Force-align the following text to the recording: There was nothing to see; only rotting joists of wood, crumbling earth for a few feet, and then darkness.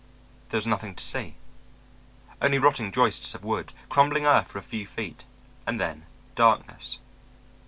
There 0.49 0.57
was 0.57 0.65
nothing 0.65 0.95
to 0.95 1.03
see; 1.03 1.35
only 2.41 2.57
rotting 2.57 2.91
joists 2.91 3.35
of 3.35 3.43
wood, 3.43 3.71
crumbling 3.87 4.25
earth 4.25 4.51
for 4.51 4.57
a 4.57 4.63
few 4.63 4.87
feet, 4.87 5.25
and 5.67 5.79
then 5.79 6.07
darkness. 6.33 6.97